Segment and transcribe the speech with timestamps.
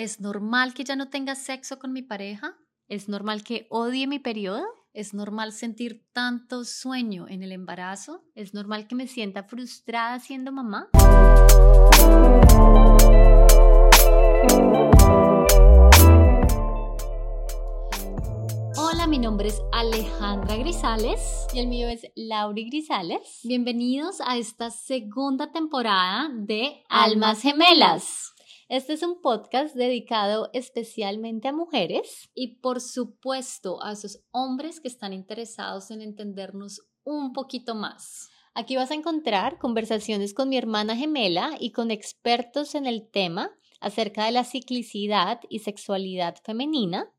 [0.00, 2.56] ¿Es normal que ya no tenga sexo con mi pareja?
[2.88, 4.64] ¿Es normal que odie mi periodo?
[4.94, 8.24] ¿Es normal sentir tanto sueño en el embarazo?
[8.34, 10.88] ¿Es normal que me sienta frustrada siendo mamá?
[18.78, 23.40] Hola, mi nombre es Alejandra Grisales y el mío es Lauri Grisales.
[23.44, 28.32] Bienvenidos a esta segunda temporada de Almas Gemelas.
[28.70, 34.86] Este es un podcast dedicado especialmente a mujeres y por supuesto a esos hombres que
[34.86, 38.30] están interesados en entendernos un poquito más.
[38.54, 43.50] Aquí vas a encontrar conversaciones con mi hermana gemela y con expertos en el tema
[43.80, 47.12] acerca de la ciclicidad y sexualidad femenina,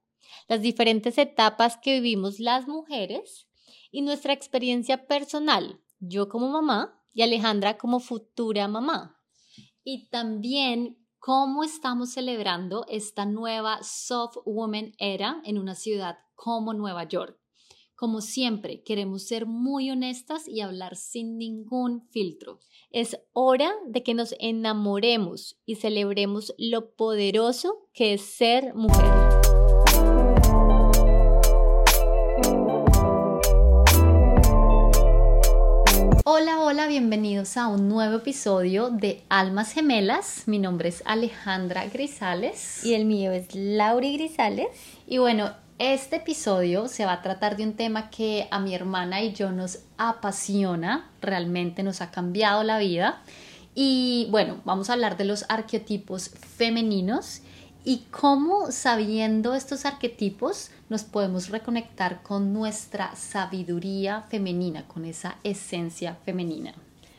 [0.48, 3.50] las diferentes etapas que vivimos las mujeres
[3.92, 9.18] y nuestra experiencia personal, yo como mamá y Alejandra como futura mamá.
[9.84, 17.04] Y también cómo estamos celebrando esta nueva soft woman era en una ciudad como Nueva
[17.04, 17.38] York.
[17.96, 22.60] Como siempre, queremos ser muy honestas y hablar sin ningún filtro.
[22.90, 29.51] Es hora de que nos enamoremos y celebremos lo poderoso que es ser mujer.
[36.42, 40.48] Hola, hola, bienvenidos a un nuevo episodio de Almas Gemelas.
[40.48, 42.84] Mi nombre es Alejandra Grisales.
[42.84, 44.66] Y el mío es Lauri Grisales.
[45.06, 49.22] Y bueno, este episodio se va a tratar de un tema que a mi hermana
[49.22, 53.22] y yo nos apasiona, realmente nos ha cambiado la vida.
[53.76, 57.44] Y bueno, vamos a hablar de los arquetipos femeninos
[57.84, 66.16] y cómo sabiendo estos arquetipos nos podemos reconectar con nuestra sabiduría femenina, con esa esencia
[66.26, 66.74] femenina.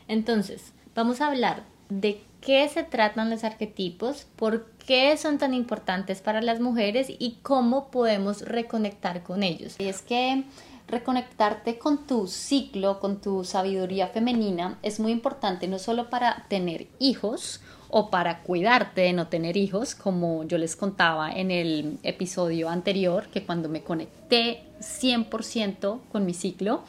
[0.07, 6.21] Entonces, vamos a hablar de qué se tratan los arquetipos, por qué son tan importantes
[6.21, 9.75] para las mujeres y cómo podemos reconectar con ellos.
[9.79, 10.43] Y es que
[10.87, 16.87] reconectarte con tu ciclo, con tu sabiduría femenina, es muy importante no solo para tener
[16.99, 22.67] hijos o para cuidarte de no tener hijos, como yo les contaba en el episodio
[22.67, 26.83] anterior, que cuando me conecté 100% con mi ciclo,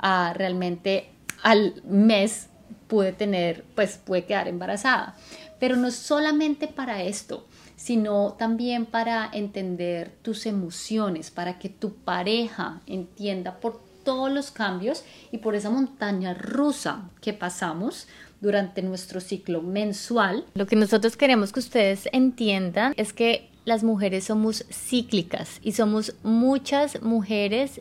[0.00, 1.08] ah, realmente
[1.42, 2.48] al mes
[2.88, 5.14] pude tener, pues pude quedar embarazada.
[5.60, 12.80] Pero no solamente para esto, sino también para entender tus emociones, para que tu pareja
[12.86, 18.08] entienda por todos los cambios y por esa montaña rusa que pasamos
[18.40, 20.44] durante nuestro ciclo mensual.
[20.54, 26.14] Lo que nosotros queremos que ustedes entiendan es que las mujeres somos cíclicas y somos
[26.22, 27.80] muchas mujeres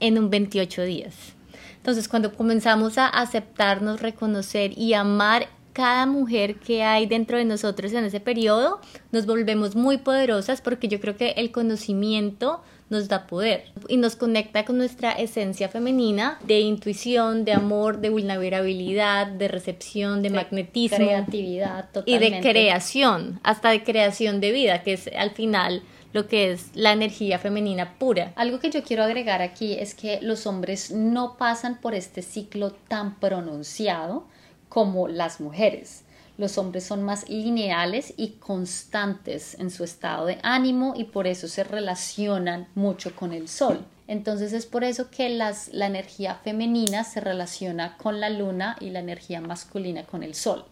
[0.00, 1.37] en un 28 días.
[1.78, 7.92] Entonces, cuando comenzamos a aceptarnos, reconocer y amar cada mujer que hay dentro de nosotros
[7.92, 8.80] en ese periodo,
[9.12, 14.16] nos volvemos muy poderosas porque yo creo que el conocimiento nos da poder y nos
[14.16, 20.96] conecta con nuestra esencia femenina de intuición, de amor, de vulnerabilidad, de recepción, de, magnetismo,
[20.96, 25.82] creatividad y de creación, hasta de creación de vida, que es al final
[26.12, 28.32] lo que es la energía femenina pura.
[28.36, 32.72] Algo que yo quiero agregar aquí es que los hombres no pasan por este ciclo
[32.72, 34.26] tan pronunciado
[34.68, 36.04] como las mujeres.
[36.38, 41.48] Los hombres son más lineales y constantes en su estado de ánimo y por eso
[41.48, 43.84] se relacionan mucho con el sol.
[44.06, 49.00] Entonces es por eso que la energía femenina se relaciona con la luna y la
[49.00, 50.64] energía masculina con el sol.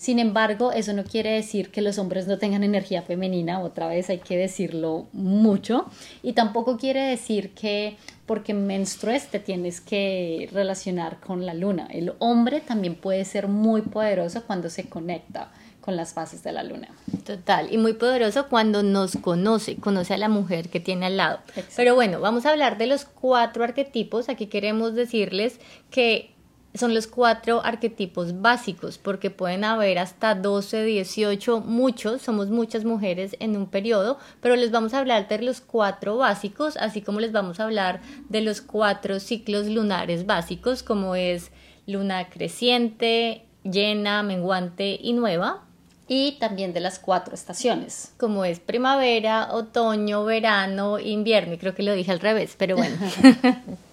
[0.00, 4.08] Sin embargo, eso no quiere decir que los hombres no tengan energía femenina, otra vez
[4.08, 5.84] hay que decirlo mucho,
[6.22, 11.86] y tampoco quiere decir que porque menstrues te tienes que relacionar con la luna.
[11.90, 15.52] El hombre también puede ser muy poderoso cuando se conecta
[15.82, 16.88] con las fases de la luna.
[17.26, 21.40] Total, y muy poderoso cuando nos conoce, conoce a la mujer que tiene al lado.
[21.76, 24.30] Pero bueno, vamos a hablar de los cuatro arquetipos.
[24.30, 26.32] Aquí queremos decirles que
[26.74, 33.36] son los cuatro arquetipos básicos, porque pueden haber hasta 12, 18, muchos, somos muchas mujeres
[33.40, 37.32] en un periodo, pero les vamos a hablar de los cuatro básicos, así como les
[37.32, 41.50] vamos a hablar de los cuatro ciclos lunares básicos, como es
[41.86, 45.64] luna creciente, llena, menguante y nueva.
[46.12, 48.14] Y también de las cuatro estaciones.
[48.18, 51.54] Como es primavera, otoño, verano, invierno.
[51.54, 52.96] Y creo que lo dije al revés, pero bueno.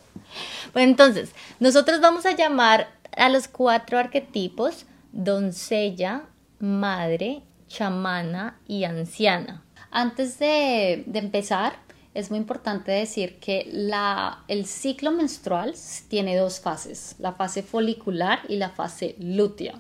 [0.74, 6.24] Bueno, entonces, nosotros vamos a llamar a los cuatro arquetipos doncella,
[6.60, 9.64] madre, chamana y anciana.
[9.92, 11.74] Antes de, empezar,
[12.14, 15.74] es muy importante decir que la, el ciclo menstrual
[16.08, 19.76] tiene dos fases, la fase folicular y la fase lútea.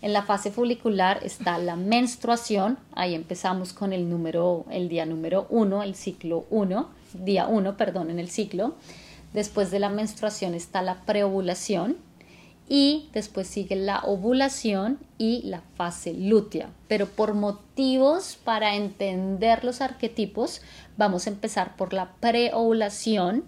[0.00, 5.46] En la fase folicular está la menstruación, ahí empezamos con el número, el día número
[5.48, 8.74] uno, el ciclo uno, día uno, perdón, en el ciclo.
[9.32, 11.96] Después de la menstruación está la preovulación
[12.68, 16.70] y después sigue la ovulación y la fase lútea.
[16.88, 20.62] Pero por motivos para entender los arquetipos,
[20.96, 23.44] vamos a empezar por la preovulación,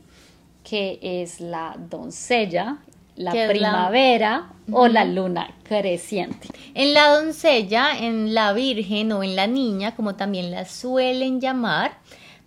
[0.62, 2.78] que es la doncella,
[3.16, 6.48] la primavera o la luna creciente.
[6.74, 11.98] En la doncella, en la virgen o en la niña, como también la suelen llamar,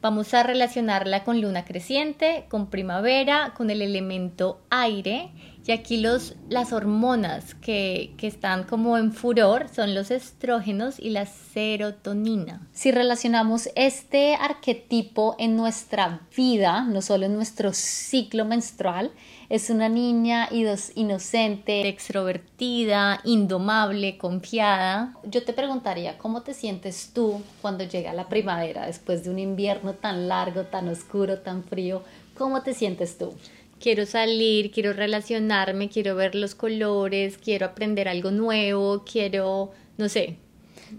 [0.01, 5.31] vamos a relacionarla con luna creciente, con primavera, con el elemento aire
[5.67, 11.09] y aquí los, las hormonas que, que, están como en furor son los estrógenos y
[11.09, 12.65] la serotonina.
[12.71, 19.11] Si relacionamos este arquetipo en nuestra vida, no solo en nuestro ciclo menstrual,
[19.49, 20.49] es una niña
[20.95, 25.15] inocente, extrovertida, indomable, confiada.
[25.23, 29.93] Yo te preguntaría, ¿cómo te sientes tú cuando llega la primavera después de un invierno
[29.93, 32.03] tan largo, tan oscuro, tan frío?
[32.37, 33.33] ¿Cómo te sientes tú?
[33.79, 40.38] Quiero salir, quiero relacionarme, quiero ver los colores, quiero aprender algo nuevo, quiero, no sé,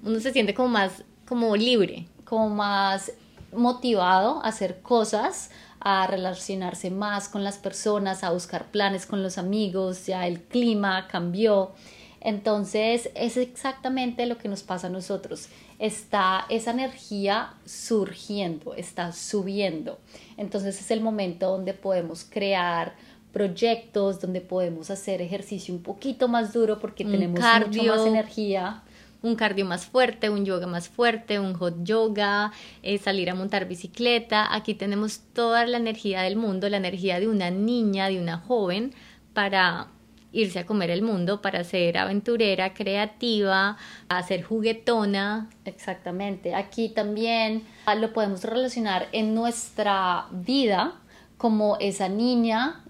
[0.03, 2.07] uno se siente como más, como libre.
[2.25, 3.13] Como más
[3.53, 9.39] motivado a hacer cosas, a relacionarse más con las personas, a buscar planes con los
[9.39, 11.73] amigos, ya el clima cambió.
[12.21, 15.49] Entonces es exactamente lo que nos pasa a nosotros
[15.79, 19.99] está esa energía surgiendo, está subiendo.
[20.37, 22.95] Entonces es el momento donde podemos crear
[23.33, 28.83] proyectos, donde podemos hacer ejercicio un poquito más duro porque tenemos mucho más energía.
[29.21, 32.53] Un cardio más fuerte, un yoga más fuerte, un hot yoga,
[32.85, 34.55] eh, salir a montar bicicleta.
[34.55, 38.95] Aquí tenemos toda la energía del mundo, la energía de una niña, de una joven,
[39.33, 39.89] para
[40.33, 43.77] irse a comer el mundo para ser aventurera, creativa,
[44.09, 45.49] a ser juguetona.
[45.65, 46.55] Exactamente.
[46.55, 47.65] Aquí también
[47.99, 51.01] lo podemos relacionar en nuestra vida
[51.37, 52.85] como esa niña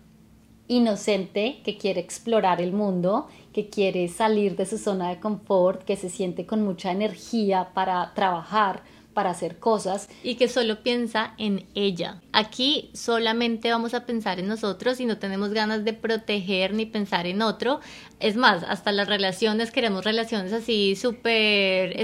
[0.68, 5.96] inocente que quiere explorar el mundo, que quiere salir de su zona de confort, que
[5.96, 8.82] se siente con mucha energía para trabajar,
[9.18, 10.08] para hacer cosas.
[10.22, 12.20] Y que solo piensa en ella.
[12.32, 17.26] Aquí solamente vamos a pensar en nosotros y no tenemos ganas de proteger ni pensar
[17.26, 17.80] en otro.
[18.20, 21.96] Es más, hasta las relaciones, queremos relaciones así súper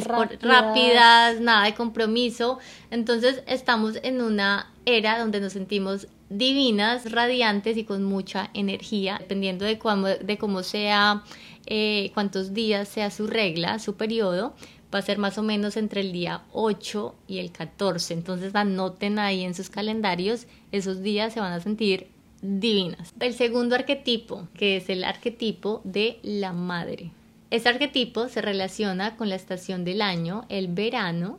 [0.42, 2.58] rápidas, nada de compromiso.
[2.90, 9.64] Entonces estamos en una era donde nos sentimos divinas, radiantes y con mucha energía, dependiendo
[9.64, 11.22] de cómo, de cómo sea,
[11.66, 14.56] eh, cuántos días sea su regla, su periodo
[14.94, 18.14] va a ser más o menos entre el día 8 y el 14.
[18.14, 22.08] Entonces anoten ahí en sus calendarios, esos días se van a sentir
[22.42, 23.12] divinas.
[23.18, 27.10] El segundo arquetipo, que es el arquetipo de la madre.
[27.50, 31.38] Este arquetipo se relaciona con la estación del año, el verano,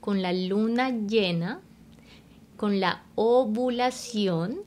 [0.00, 1.60] con la luna llena,
[2.56, 4.60] con la ovulación,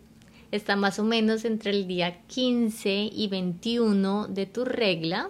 [0.51, 5.30] está más o menos entre el día 15 y 21 de tu regla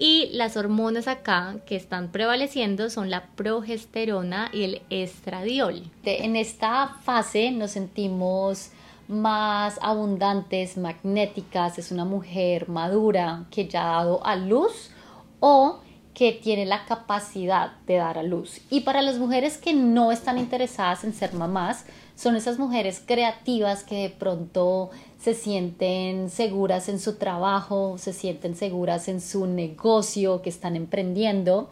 [0.00, 5.82] y las hormonas acá que están prevaleciendo son la progesterona y el estradiol.
[6.04, 8.70] En esta fase nos sentimos
[9.08, 14.90] más abundantes, magnéticas, es una mujer madura que ya ha dado a luz
[15.38, 15.80] o
[16.14, 18.62] que tiene la capacidad de dar a luz.
[18.70, 21.84] Y para las mujeres que no están interesadas en ser mamás,
[22.20, 28.54] son esas mujeres creativas que de pronto se sienten seguras en su trabajo, se sienten
[28.56, 31.70] seguras en su negocio que están emprendiendo.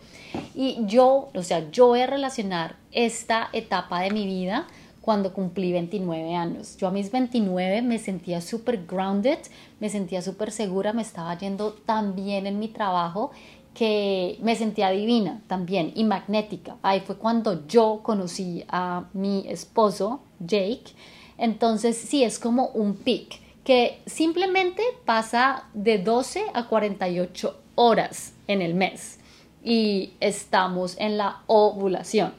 [0.54, 4.66] Y yo, o sea, yo voy a relacionar esta etapa de mi vida
[5.02, 6.78] cuando cumplí 29 años.
[6.78, 9.38] Yo a mis 29 me sentía súper grounded,
[9.80, 13.32] me sentía súper segura, me estaba yendo tan bien en mi trabajo
[13.78, 16.78] que me sentía divina también y magnética.
[16.82, 20.94] Ahí fue cuando yo conocí a mi esposo, Jake.
[21.36, 28.62] Entonces sí, es como un pic que simplemente pasa de 12 a 48 horas en
[28.62, 29.20] el mes
[29.62, 32.34] y estamos en la ovulación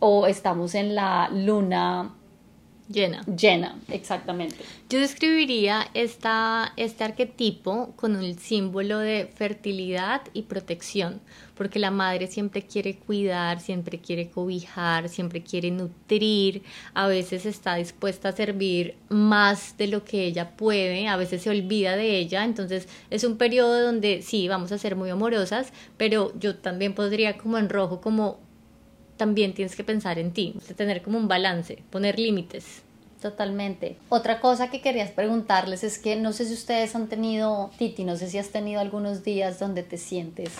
[0.00, 2.15] o estamos en la luna
[2.88, 3.22] Llena.
[3.24, 4.56] Llena, exactamente.
[4.88, 11.20] Yo describiría esta, este arquetipo con un símbolo de fertilidad y protección,
[11.56, 16.62] porque la madre siempre quiere cuidar, siempre quiere cobijar, siempre quiere nutrir,
[16.94, 21.50] a veces está dispuesta a servir más de lo que ella puede, a veces se
[21.50, 26.32] olvida de ella, entonces es un periodo donde sí, vamos a ser muy amorosas, pero
[26.38, 28.45] yo también podría como en rojo como
[29.16, 32.82] también tienes que pensar en ti, tener como un balance, poner límites.
[33.20, 33.96] Totalmente.
[34.08, 38.16] Otra cosa que querías preguntarles es que no sé si ustedes han tenido, Titi, no
[38.16, 40.52] sé si has tenido algunos días donde te sientes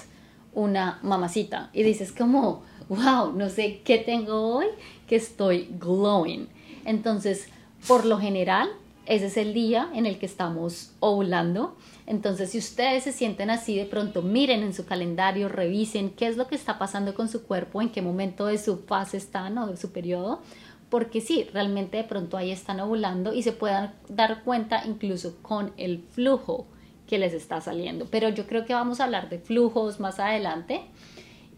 [0.55, 4.67] una mamacita y dices como, wow, no sé qué tengo hoy,
[5.07, 6.49] que estoy glowing.
[6.85, 7.49] Entonces,
[7.87, 8.69] por lo general,
[9.05, 11.77] ese es el día en el que estamos ovulando.
[12.07, 16.37] Entonces, si ustedes se sienten así, de pronto miren en su calendario, revisen qué es
[16.37, 19.67] lo que está pasando con su cuerpo, en qué momento de su fase están o
[19.67, 20.41] de su periodo,
[20.89, 25.73] porque sí, realmente de pronto ahí están ovulando y se puedan dar cuenta incluso con
[25.77, 26.69] el flujo
[27.09, 28.07] que les está saliendo.
[28.09, 30.83] Pero yo creo que vamos a hablar de flujos más adelante.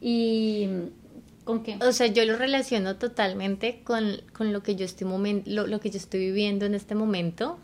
[0.01, 0.67] Y
[1.45, 1.79] ¿con qué?
[1.83, 6.21] O sea, yo lo relaciono totalmente con, lo, que yo estoy lo que yo estoy
[6.21, 7.59] viviendo en este momento.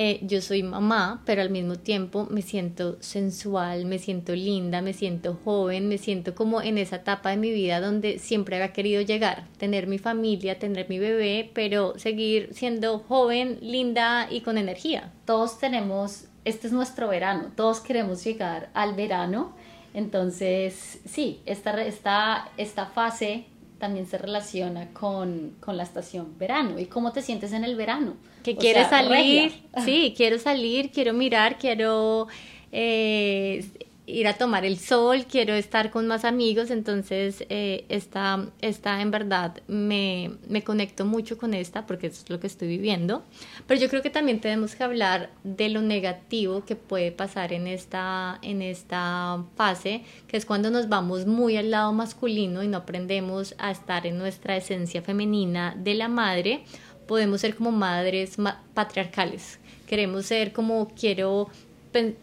[0.00, 4.92] Eh, yo soy mamá, pero al mismo tiempo me siento sensual, me siento linda, me
[4.92, 9.02] siento joven, me siento como en esa etapa de mi vida donde siempre había querido
[9.02, 15.12] llegar, tener mi familia, tener mi bebé, pero seguir siendo joven, linda y con energía.
[15.24, 19.56] Todos tenemos, este es nuestro verano, todos queremos llegar al verano,
[19.94, 23.46] entonces sí, esta, esta, esta fase
[23.78, 28.14] también se relaciona con, la estación verano y cómo te sientes en el verano.
[28.42, 32.28] Que quieres salir, sí, quiero salir, quiero mirar, quiero
[32.72, 33.64] eh,
[34.08, 39.10] ir a tomar el sol, quiero estar con más amigos, entonces eh, esta, esta en
[39.10, 43.22] verdad me, me conecto mucho con esta porque eso es lo que estoy viviendo,
[43.66, 47.66] pero yo creo que también tenemos que hablar de lo negativo que puede pasar en
[47.66, 52.78] esta, en esta fase, que es cuando nos vamos muy al lado masculino y no
[52.78, 56.64] aprendemos a estar en nuestra esencia femenina de la madre,
[57.06, 58.36] podemos ser como madres
[58.72, 59.58] patriarcales.
[59.86, 61.48] Queremos ser como quiero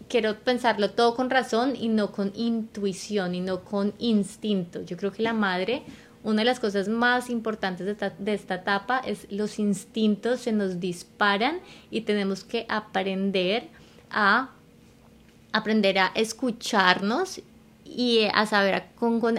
[0.09, 4.81] quiero pensarlo todo con razón y no con intuición y no con instinto.
[4.83, 5.83] Yo creo que la madre,
[6.23, 11.59] una de las cosas más importantes de, esta etapa es los instintos se nos disparan
[11.91, 13.69] y tenemos que aprender
[14.09, 14.49] a
[15.51, 17.41] aprender a escucharnos
[17.85, 18.87] y a saber a,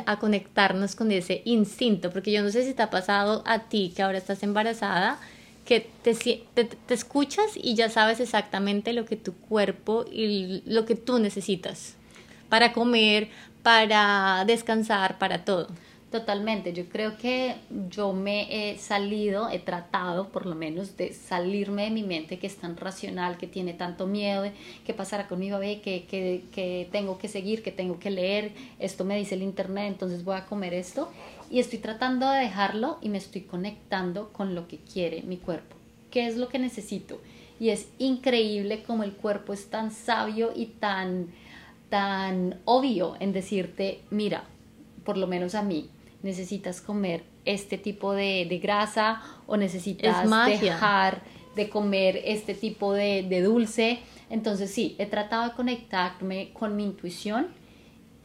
[0.06, 3.92] a, conectarnos con ese instinto, porque yo no sé si te ha pasado a ti
[3.94, 5.18] que ahora estás embarazada,
[5.66, 10.94] que te, te, escuchas y ya sabes exactamente lo que tu cuerpo y lo que
[10.94, 11.96] tú necesitas
[12.48, 13.28] para comer,
[13.62, 15.66] para descansar, para todo.
[16.10, 17.56] Totalmente, yo creo que
[17.90, 22.46] yo me he salido, he tratado por lo menos de salirme de mi mente que
[22.46, 24.52] es tan racional, que tiene tanto miedo de
[24.86, 28.52] qué pasará con mi bebé, que, que, que tengo que seguir, que tengo que leer,
[28.78, 31.10] esto me dice el internet, entonces voy a comer esto
[31.50, 35.76] y estoy tratando de dejarlo y me estoy conectando con lo que quiere mi cuerpo.
[36.10, 37.20] ¿Qué es lo que necesito?
[37.58, 41.28] Y es increíble como el cuerpo es tan sabio y tan,
[41.88, 44.44] tan obvio en decirte, mira,
[45.04, 45.88] por lo menos a mí,
[46.22, 50.28] necesitas comer este tipo de, grasa o necesitas
[50.60, 51.22] dejar
[51.54, 54.00] de comer este tipo de, de dulce.
[54.28, 57.48] Entonces sí, he tratado de conectarme con mi intuición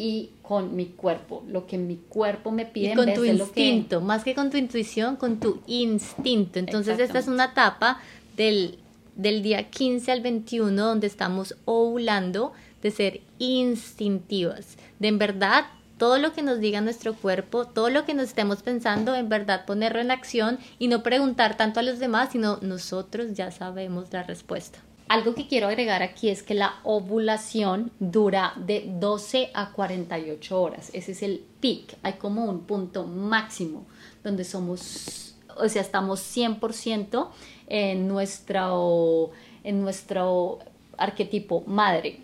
[0.02, 2.94] y con mi cuerpo, lo que mi cuerpo me pide.
[2.94, 6.58] Y con tu instinto, más que con tu intuición, con tu instinto.
[6.58, 8.02] Entonces esta es una etapa
[8.36, 8.80] del,
[9.16, 15.66] del día 15 al 21 donde estamos ovulando de ser instintivas, de en verdad
[16.00, 19.66] todo lo que nos diga nuestro cuerpo, todo lo que nos estemos pensando, en verdad
[19.68, 24.24] ponerlo en acción y no preguntar tanto a los demás, sino nosotros ya sabemos la
[24.24, 24.80] respuesta.
[25.12, 30.90] Algo que quiero agregar aquí es que la ovulación dura de 12 a 48 horas.
[30.94, 31.98] Ese es el peak.
[32.02, 33.86] Hay como un punto máximo
[34.24, 37.28] donde somos, o sea, estamos 100%
[37.68, 39.32] en nuestro,
[39.66, 40.60] en nuestro
[40.98, 42.22] arquetipo madre.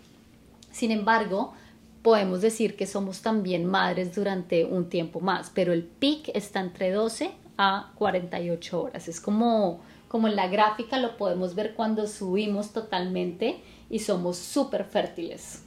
[0.72, 1.52] Sin embargo,
[2.00, 6.90] podemos decir que somos también madres durante un tiempo más, pero el peak está entre
[6.90, 9.08] 12 a 48 horas.
[9.08, 13.60] Es como como en la gráfica lo podemos ver cuando subimos totalmente
[13.90, 15.62] y somos súper fértiles.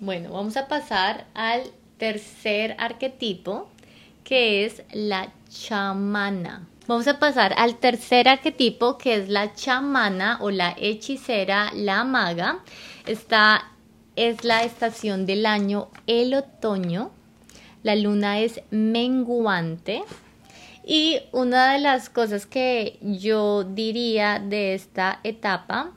[0.00, 1.62] Bueno, vamos a pasar al
[1.98, 3.68] tercer arquetipo,
[4.24, 6.66] que es la chamana.
[6.86, 12.60] Vamos a pasar al tercer arquetipo, que es la chamana o la hechicera, la maga.
[13.06, 13.70] Esta
[14.16, 17.10] es la estación del año, el otoño.
[17.82, 20.02] La luna es menguante
[20.92, 25.92] y una de las cosas que yo diría de esta etapa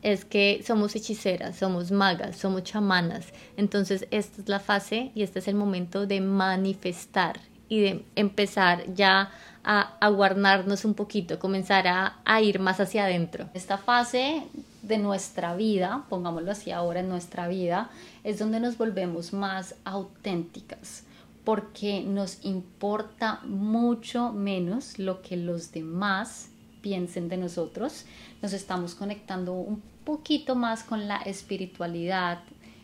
[0.00, 3.26] es que somos hechiceras, somos magas, somos chamanas.
[3.56, 8.94] Entonces esta es la fase y este es el momento de manifestar y de empezar
[8.94, 9.32] ya
[9.64, 13.48] a, a guardarnos un poquito, comenzar a, a ir más hacia adentro.
[13.54, 14.44] Esta fase
[14.82, 17.90] de nuestra vida, pongámoslo así ahora en nuestra vida,
[18.22, 21.06] es donde nos volvemos más auténticas
[21.44, 26.50] porque nos importa mucho menos lo que los demás
[26.82, 28.04] piensen de nosotros.
[28.42, 32.40] Nos estamos conectando un poquito más con la espiritualidad,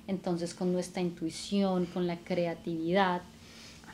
[0.06, 3.22] entonces con nuestra intuición, con la creatividad.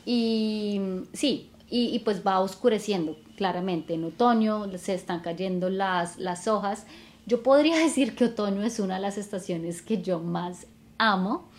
[0.05, 0.79] Y
[1.13, 3.95] sí, y, pues va oscureciendo claramente.
[3.95, 6.85] En otoño se están cayendo las, las hojas.
[7.25, 10.67] Yo podría decir que otoño es una de las estaciones que yo más
[10.97, 11.49] amo.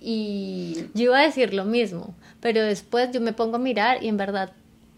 [0.00, 4.08] Y yo iba a decir lo mismo, pero después yo me pongo a mirar y
[4.08, 4.52] en verdad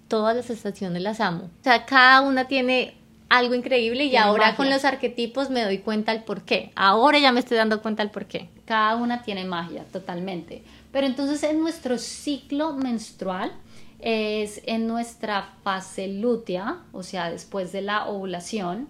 [0.08, 1.44] todas las estaciones las amo.
[1.60, 2.94] O sea, cada una tiene
[3.28, 6.70] algo increíble y ahora con los arquetipos me doy cuenta el por qué.
[6.76, 8.48] Ahora ya me estoy dando cuenta el por qué.
[8.64, 10.62] Cada una tiene magia, totalmente.
[10.92, 13.52] Pero entonces en nuestro ciclo menstrual
[14.00, 18.88] es en nuestra fase lútea, o sea, después de la ovulación,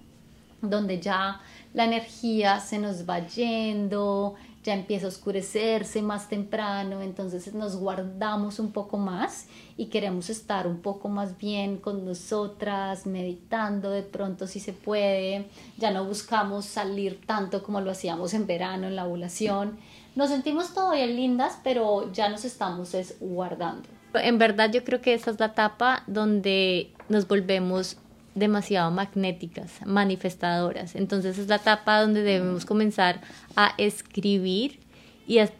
[0.61, 1.41] donde ya
[1.75, 4.35] la energía se nos va yendo,
[4.67, 9.47] ya empieza a oscurecerse más temprano, entonces nos guardamos un poco más
[9.77, 15.47] y queremos estar un poco más bien con nosotras, meditando de pronto si se puede,
[15.79, 19.79] ya no buscamos salir tanto como lo hacíamos en verano, en la ovulación.
[20.17, 23.89] Nos sentimos todavía lindas, pero ya nos estamos guardando.
[24.15, 27.99] En verdad yo creo que esa es la etapa donde nos volvemos
[28.37, 30.95] demasiado magnéticas, manifestadoras.
[30.95, 33.23] Entonces es la etapa donde debemos comenzar
[33.57, 34.79] a escribir
[35.27, 35.51] y a,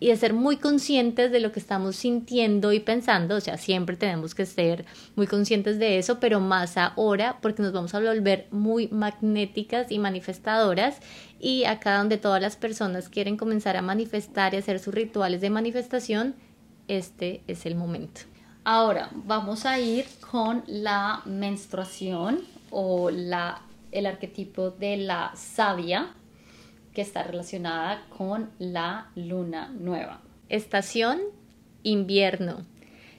[0.00, 3.36] y, ser muy conscientes de lo que estamos sintiendo y pensando.
[3.36, 7.72] O sea, siempre tenemos que ser muy conscientes de eso, pero más ahora porque nos
[7.72, 10.98] vamos a volver muy magnéticas y manifestadoras.
[11.38, 15.50] Y acá donde todas las personas quieren comenzar a manifestar y hacer sus rituales de
[15.50, 16.34] manifestación,
[16.88, 18.22] este es el momento.
[18.70, 26.12] Ahora vamos a ir con la menstruación o la, el arquetipo de la sabia
[26.92, 30.20] que está relacionada con la luna nueva.
[30.50, 31.18] Estación
[31.82, 32.58] invierno.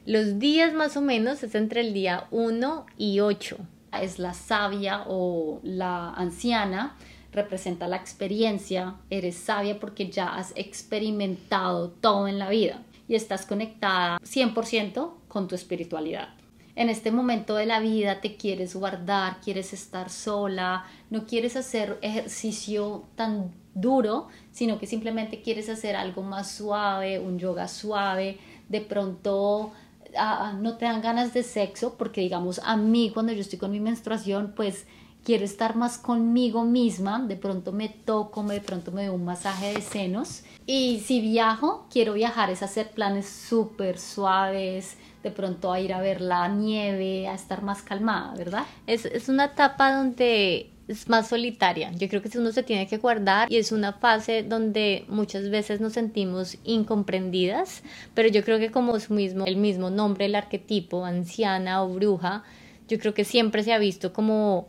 [0.06, 3.58] Los días más o menos es entre el día 1 y 8.
[4.03, 6.96] Es la sabia o la anciana,
[7.32, 13.48] representa la experiencia, eres sabia porque ya has experimentado todo en la vida y estás
[13.48, 16.27] conectada 100% con tu espiritualidad.
[16.75, 21.98] En este momento de la vida te quieres guardar, quieres estar sola, no quieres hacer
[22.01, 28.37] ejercicio tan duro, sino que simplemente quieres hacer algo más suave, un yoga suave,
[28.68, 29.72] de pronto
[30.18, 33.72] ah, no te dan ganas de sexo, porque digamos a mí cuando yo estoy con
[33.72, 34.85] mi menstruación, pues
[35.24, 39.74] quiero estar más conmigo misma, de pronto me toco, de pronto me doy un masaje
[39.74, 45.79] de senos y si viajo, quiero viajar es hacer planes súper suaves, de pronto a
[45.79, 48.66] ir a ver la nieve, a estar más calmada, ¿verdad?
[48.88, 51.92] Es, es una etapa donde es más solitaria.
[51.92, 55.79] Yo creo que uno se tiene que guardar y es una fase donde muchas veces
[55.79, 57.84] nos sentimos incomprendidas,
[58.16, 62.44] pero yo creo que como es mismo, el mismo nombre, el arquetipo, anciana o bruja,
[62.88, 64.68] yo creo que siempre se ha visto como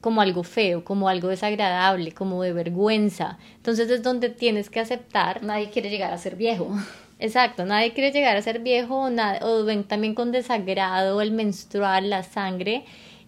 [0.00, 3.38] como algo feo, como algo desagradable, como de vergüenza.
[3.56, 5.42] Entonces es donde tienes que aceptar.
[5.42, 6.70] Nadie quiere llegar a ser viejo.
[7.18, 11.32] Exacto, nadie quiere llegar a ser viejo o, nada, o ven también con desagrado el
[11.32, 12.84] menstrual, la sangre.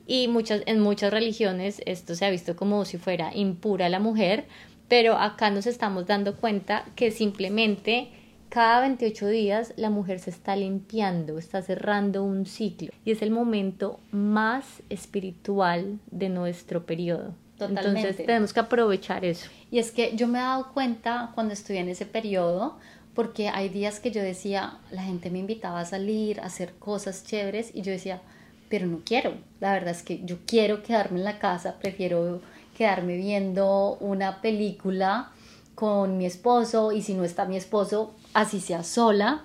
[0.06, 4.46] Y muchas, en muchas religiones esto se ha visto como si fuera impura la mujer,
[4.88, 8.08] pero acá nos estamos dando cuenta que simplemente
[8.52, 13.30] cada 28 días la mujer se está limpiando, está cerrando un ciclo y es el
[13.30, 17.34] momento más espiritual de nuestro periodo.
[17.56, 18.00] Totalmente.
[18.00, 19.48] Entonces tenemos que aprovechar eso.
[19.70, 22.76] Y es que yo me he dado cuenta cuando estuve en ese periodo,
[23.14, 27.24] porque hay días que yo decía, la gente me invitaba a salir, a hacer cosas
[27.24, 28.20] chéveres y yo decía,
[28.68, 29.32] pero no quiero.
[29.60, 32.42] La verdad es que yo quiero quedarme en la casa, prefiero
[32.76, 35.32] quedarme viendo una película
[35.74, 39.44] con mi esposo y si no está mi esposo, así sea sola,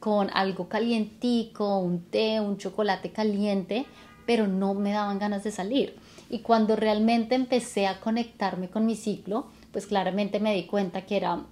[0.00, 3.86] con algo calientico, un té, un chocolate caliente,
[4.26, 5.96] pero no me daban ganas de salir.
[6.28, 11.16] Y cuando realmente empecé a conectarme con mi ciclo, pues claramente me di cuenta que
[11.16, 11.42] era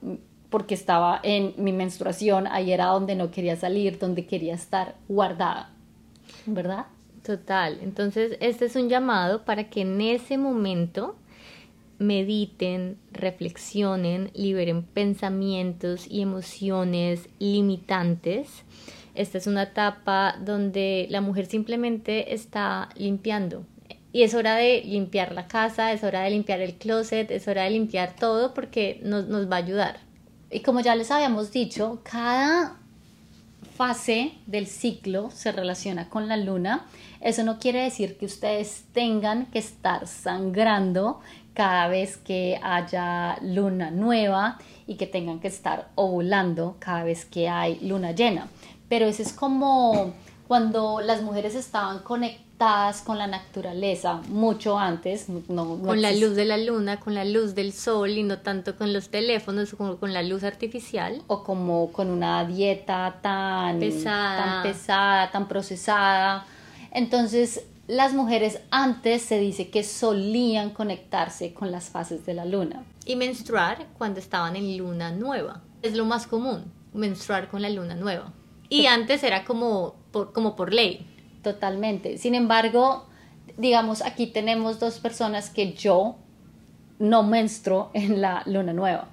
[0.50, 5.70] porque estaba en mi menstruación, ahí era donde no quería salir, donde quería estar guardada,
[6.44, 6.86] ¿verdad?
[7.24, 11.16] Total, entonces este es un llamado para que en ese momento
[12.02, 18.64] mediten, reflexionen, liberen pensamientos y emociones limitantes.
[19.14, 23.64] Esta es una etapa donde la mujer simplemente está limpiando.
[24.12, 27.64] Y es hora de limpiar la casa, es hora de limpiar el closet, es hora
[27.64, 30.00] de limpiar todo porque nos, va a ayudar.
[30.50, 32.76] Y como ya les habíamos dicho, cada
[33.74, 36.84] fase del ciclo se relaciona con la luna.
[37.22, 41.20] Eso no quiere decir que ustedes tengan que estar sangrando
[41.54, 47.48] cada vez que haya luna nueva y que tengan que estar ovulando cada vez que
[47.48, 48.48] hay luna llena.
[48.88, 50.12] Pero ese es como
[50.48, 56.44] cuando las mujeres estaban conectadas con la naturaleza mucho antes, no, con la luz de
[56.44, 60.12] la luna, con la luz del sol y no tanto con los teléfonos, como con
[60.12, 61.22] la luz artificial.
[61.26, 66.46] O como con una dieta tan pesada, tan, pesada, tan procesada.
[66.92, 72.84] Entonces, las mujeres antes se dice que solían conectarse con las fases de la luna.
[73.04, 75.62] Y menstruar cuando estaban en luna nueva.
[75.82, 78.32] Es lo más común, menstruar con la luna nueva.
[78.68, 81.06] Y antes era como por, como por ley.
[81.42, 82.18] Totalmente.
[82.18, 83.06] Sin embargo,
[83.58, 86.16] digamos, aquí tenemos dos personas que yo
[86.98, 89.08] no menstruo en la luna nueva.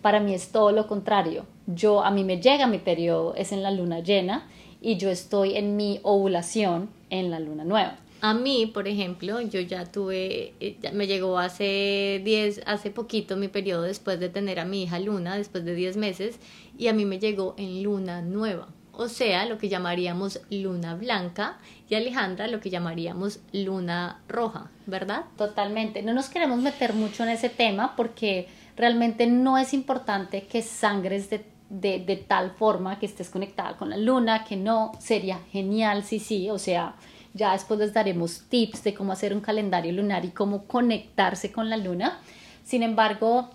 [0.00, 1.44] Para mí es todo lo contrario.
[1.66, 4.48] Yo, a mí me llega mi periodo, es en la luna llena,
[4.80, 7.98] y yo estoy en mi ovulación en la luna nueva.
[8.22, 13.48] A mí, por ejemplo, yo ya tuve, eh, me llegó hace 10, hace poquito mi
[13.48, 16.38] periodo después de tener a mi hija Luna, después de 10 meses,
[16.78, 21.58] y a mí me llegó en luna nueva o sea, lo que llamaríamos luna blanca,
[21.88, 25.24] y Alejandra lo que llamaríamos luna roja, ¿verdad?
[25.36, 26.02] Totalmente.
[26.02, 31.30] No nos queremos meter mucho en ese tema porque realmente no es importante que sangres
[31.30, 36.18] de, de, tal forma que estés conectada con la luna, que no, sería genial, sí,
[36.18, 36.94] sí, o sea,
[37.34, 41.70] ya después les daremos tips de cómo hacer un calendario lunar y cómo conectarse con
[41.70, 42.20] la luna.
[42.64, 43.50] Sin embargo,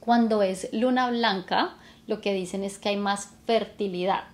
[0.00, 1.76] cuando es luna blanca,
[2.06, 4.24] lo que dicen es que hay más fertilidad.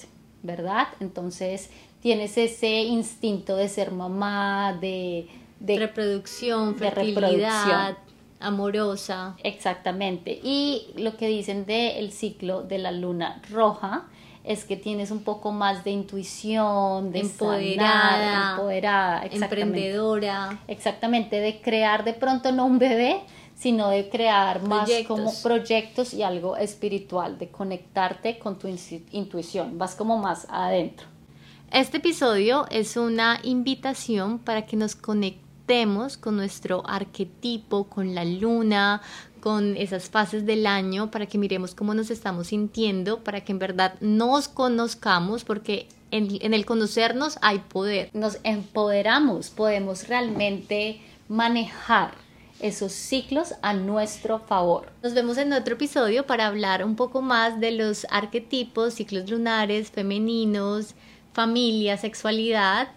[0.43, 0.89] ¿verdad?
[1.01, 5.29] Entonces tienes ese instinto de ser mamá, de,
[5.61, 7.97] reproducción, fertilidad,
[8.41, 9.37] amorosa.
[9.43, 10.41] Exactamente.
[10.43, 14.07] Y lo que dicen del ciclo de la luna roja
[14.45, 20.61] es que tienes un poco más de intuición, de empoderada, empoderada emprendedora.
[20.67, 23.21] Exactamente, de crear de pronto no un bebé,
[23.55, 28.69] sino de crear más como proyectos y algo espiritual, de conectarte con tu
[29.13, 31.07] intuición, vas como más adentro.
[31.71, 39.01] Este episodio es una invitación para que nos conectemos con nuestro arquetipo, con la luna,
[39.43, 43.59] con esas fases del año, para que miremos cómo nos estamos sintiendo, para que en
[43.59, 48.09] verdad nos conozcamos, porque en, el conocernos hay poder.
[48.13, 52.13] Nos empoderamos, podemos realmente manejar
[52.61, 54.93] esos ciclos a nuestro favor.
[55.03, 59.91] Nos vemos en otro episodio para hablar un poco más de los arquetipos, ciclos lunares,
[59.91, 60.95] femeninos,
[61.33, 62.91] familia, sexualidad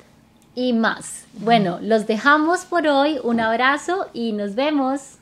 [0.54, 1.26] y más.
[1.34, 3.18] Bueno, los dejamos por hoy.
[3.24, 5.18] Un abrazo y nos vemos.